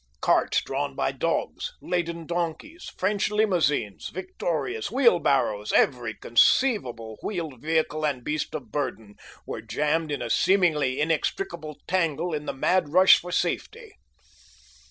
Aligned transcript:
Carts 0.19 0.63
drawn 0.63 0.95
by 0.95 1.11
dogs, 1.11 1.73
laden 1.79 2.25
donkeys, 2.25 2.89
French 2.97 3.29
limousines, 3.29 4.09
victorias, 4.09 4.89
wheelbarrows—every 4.89 6.15
conceivable 6.15 7.19
wheeled 7.21 7.61
vehicle 7.61 8.03
and 8.03 8.23
beast 8.23 8.55
of 8.55 8.71
burden—were 8.71 9.61
jammed 9.61 10.11
in 10.11 10.23
a 10.23 10.31
seemingly 10.31 10.99
inextricable 10.99 11.77
tangle 11.85 12.33
in 12.33 12.47
the 12.47 12.51
mad 12.53 12.89
rush 12.89 13.19
for 13.19 13.31
safety. 13.31 13.93